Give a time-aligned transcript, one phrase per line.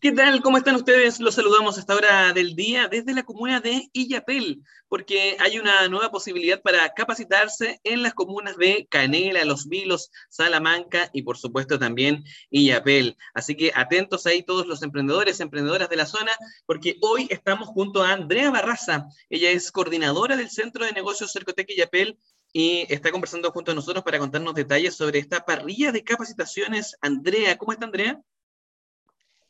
[0.00, 0.42] ¿Qué tal?
[0.42, 1.18] ¿Cómo están ustedes?
[1.18, 5.88] Los saludamos a esta hora del día desde la comuna de Illapel, porque hay una
[5.88, 11.80] nueva posibilidad para capacitarse en las comunas de Canela, Los Vilos, Salamanca y por supuesto
[11.80, 13.16] también Illapel.
[13.34, 16.30] Así que atentos ahí todos los emprendedores, emprendedoras de la zona,
[16.64, 19.08] porque hoy estamos junto a Andrea Barraza.
[19.28, 22.20] Ella es coordinadora del Centro de Negocios Cercotec Illapel
[22.52, 26.96] y está conversando junto a nosotros para contarnos detalles sobre esta parrilla de capacitaciones.
[27.00, 28.22] Andrea, ¿cómo está Andrea?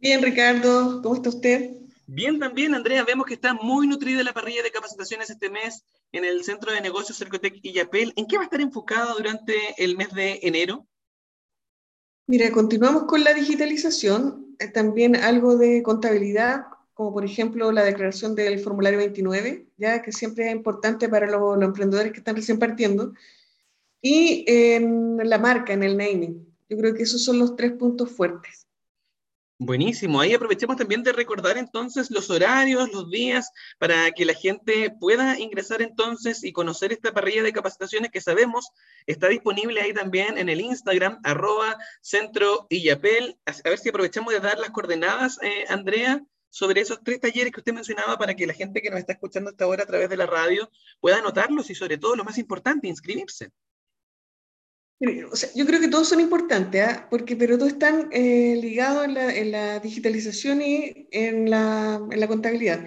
[0.01, 1.73] Bien, Ricardo, ¿cómo está usted?
[2.07, 3.05] Bien, también, Andrea.
[3.05, 6.81] Vemos que está muy nutrida la parrilla de capacitaciones este mes en el Centro de
[6.81, 8.13] Negocios Cercotec y Yapel.
[8.15, 10.87] ¿En qué va a estar enfocada durante el mes de enero?
[12.29, 18.37] Mira, continuamos con la digitalización, eh, también algo de contabilidad, como por ejemplo la declaración
[18.37, 23.15] del formulario 29, ya que siempre es importante para los, emprendedores que están recién partiendo,
[24.01, 26.47] y en la marca, en el naming.
[26.69, 28.68] Yo creo que esos son los tres puntos fuertes.
[29.61, 34.89] Buenísimo, ahí aprovechemos también de recordar entonces los horarios, los días, para que la gente
[35.01, 38.71] pueda ingresar entonces y conocer esta parrilla de capacitaciones que sabemos
[39.07, 42.69] está disponible ahí también en el Instagram, arroba centro.
[42.71, 47.59] A ver si aprovechamos de dar las coordenadas, eh, Andrea, sobre esos tres talleres que
[47.59, 50.17] usted mencionaba para que la gente que nos está escuchando hasta ahora a través de
[50.17, 53.51] la radio pueda anotarlos y sobre todo lo más importante, inscribirse
[55.01, 57.07] yo creo que todos son importantes, ¿ah?
[57.09, 62.85] porque, pero todos están eh, ligados en la, en la, digitalización y en la, contabilidad.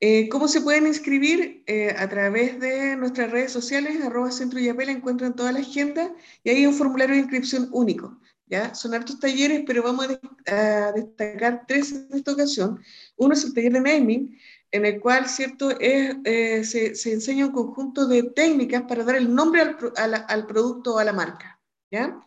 [0.00, 1.62] Eh, ¿Cómo se pueden inscribir?
[1.66, 6.14] Eh, a través de nuestras redes sociales, arroba centro y apel, encuentran toda la agenda
[6.44, 8.20] y hay un formulario de inscripción único.
[8.46, 8.74] ¿ya?
[8.74, 10.08] Son hartos talleres, pero vamos
[10.46, 12.80] a, destacar tres en esta ocasión.
[13.20, 14.38] Uno es el taller de naming,
[14.70, 15.70] en el cual ¿cierto?
[15.78, 19.60] Eh, se, se, enseña un conjunto de técnicas para dar el nombre
[19.96, 21.60] al, al, producto o a la marca.
[21.90, 22.18] ¿ya?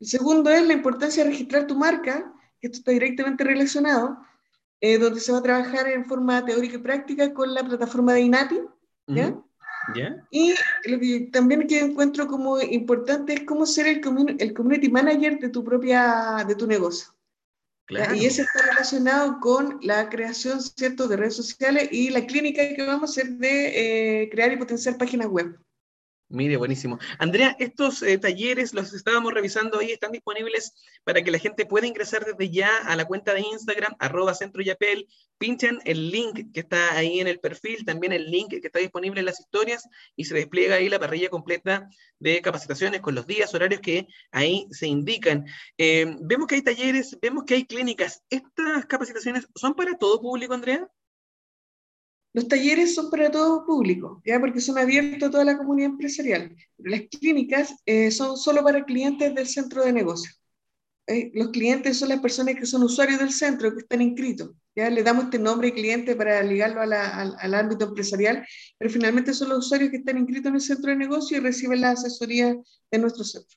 [0.00, 4.18] El segundo es la importancia de registrar tu marca, que esto está directamente relacionado,
[4.80, 8.22] eh, donde se va a trabajar en forma teórica y práctica con la plataforma de
[8.22, 8.60] INATI.
[9.06, 9.36] ¿ya?
[10.32, 10.54] Y
[10.86, 14.00] lo que también que encuentro como importante es cómo ser el,
[14.40, 17.13] el community manager de tu propia, de tu negocio.
[17.88, 22.86] Y eso está relacionado con la creación, ¿cierto?, de redes sociales y la clínica que
[22.86, 25.58] vamos a hacer de eh, crear y potenciar páginas web.
[26.28, 26.98] Mire, buenísimo.
[27.18, 30.74] Andrea, estos eh, talleres los estábamos revisando ahí, están disponibles
[31.04, 34.62] para que la gente pueda ingresar desde ya a la cuenta de Instagram, arroba centro
[34.62, 35.06] yapel,
[35.38, 39.20] pinchan el link que está ahí en el perfil, también el link que está disponible
[39.20, 39.86] en las historias
[40.16, 44.66] y se despliega ahí la parrilla completa de capacitaciones con los días, horarios que ahí
[44.70, 45.44] se indican.
[45.76, 48.22] Eh, vemos que hay talleres, vemos que hay clínicas.
[48.30, 50.88] ¿Estas capacitaciones son para todo público, Andrea?
[52.34, 54.40] Los talleres son para todo público, ¿ya?
[54.40, 56.54] porque son abiertos a toda la comunidad empresarial.
[56.78, 60.32] Las clínicas eh, son solo para clientes del centro de negocio.
[61.06, 61.30] ¿eh?
[61.32, 64.50] Los clientes son las personas que son usuarios del centro, que están inscritos.
[64.74, 64.90] ¿ya?
[64.90, 68.44] Le damos este nombre de cliente para ligarlo al, al, ámbito empresarial,
[68.78, 71.82] pero finalmente son los usuarios que están inscritos en el centro de negocio y reciben
[71.82, 72.56] la asesoría
[72.90, 73.56] de nuestro centro.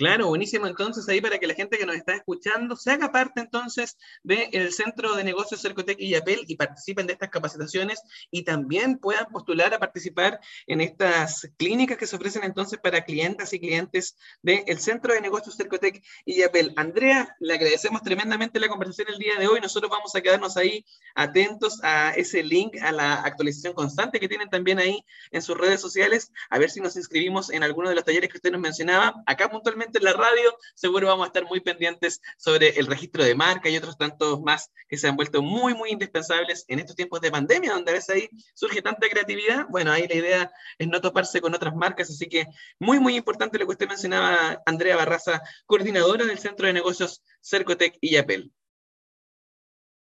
[0.00, 0.66] Claro, buenísimo.
[0.66, 4.72] Entonces, ahí para que la gente que nos está escuchando se haga parte entonces del
[4.72, 8.00] Centro de Negocios Cercotec y Apel y participen de estas capacitaciones
[8.30, 13.52] y también puedan postular a participar en estas clínicas que se ofrecen entonces para clientes
[13.52, 16.72] y clientes del Centro de Negocios Cercotec y Apel.
[16.76, 19.60] Andrea, le agradecemos tremendamente la conversación el día de hoy.
[19.60, 20.82] Nosotros vamos a quedarnos ahí
[21.14, 25.78] atentos a ese link, a la actualización constante que tienen también ahí en sus redes
[25.82, 29.22] sociales, a ver si nos inscribimos en alguno de los talleres que usted nos mencionaba.
[29.26, 33.34] Acá puntualmente en la radio, seguro vamos a estar muy pendientes sobre el registro de
[33.34, 37.20] marca y otros tantos más que se han vuelto muy, muy indispensables en estos tiempos
[37.20, 39.66] de pandemia, donde a veces ahí surge tanta creatividad.
[39.68, 42.46] Bueno, ahí la idea es no toparse con otras marcas, así que
[42.78, 47.96] muy, muy importante lo que usted mencionaba, Andrea Barraza, coordinadora del Centro de Negocios Cercotec
[48.00, 48.52] y Yapel.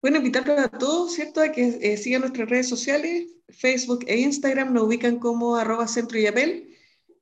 [0.01, 4.73] Bueno, invitarlos a todos, ¿cierto?, a que eh, sigan nuestras redes sociales, Facebook e Instagram,
[4.73, 6.72] nos ubican como arroba centro Yapel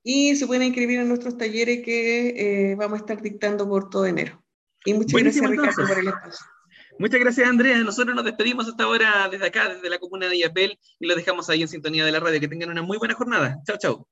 [0.03, 4.07] y se pueden inscribir en nuestros talleres que eh, vamos a estar dictando por todo
[4.07, 4.43] enero.
[4.85, 6.47] Y muchas gracias, Ricardo, por el espacio.
[6.99, 7.79] Muchas gracias, Andrea.
[7.79, 11.49] Nosotros nos despedimos hasta ahora desde acá, desde la comuna de Yapel, y lo dejamos
[11.49, 12.41] ahí en sintonía de la radio.
[12.41, 13.59] Que tengan una muy buena jornada.
[13.67, 14.09] Chao, chao.